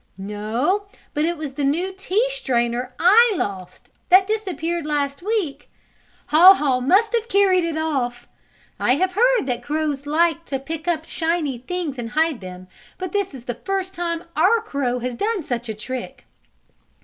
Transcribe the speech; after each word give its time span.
"No, 0.17 0.87
but 1.13 1.25
it 1.25 1.37
was 1.37 1.53
the 1.53 1.63
new 1.63 1.93
tea 1.93 2.27
strainer 2.31 2.95
I 2.97 3.33
lost. 3.35 3.87
That 4.09 4.25
disappeared 4.25 4.83
last 4.83 5.21
week. 5.21 5.69
Haw 6.25 6.55
Haw 6.55 6.79
must 6.79 7.13
have 7.13 7.29
carried 7.29 7.63
it 7.63 7.77
off. 7.77 8.27
I 8.79 8.95
have 8.95 9.11
heard 9.13 9.45
that 9.45 9.61
crows 9.61 10.07
like 10.07 10.43
to 10.45 10.57
pick 10.57 10.87
up 10.87 11.05
shiny 11.05 11.59
things 11.59 11.99
and 11.99 12.09
hide 12.09 12.41
them, 12.41 12.67
but 12.97 13.11
this 13.11 13.35
is 13.35 13.45
the 13.45 13.53
first 13.63 13.93
time 13.93 14.23
our 14.35 14.59
crow 14.63 14.97
had 14.97 15.19
done 15.19 15.43
such 15.43 15.69
a 15.69 15.75
trick." 15.75 16.25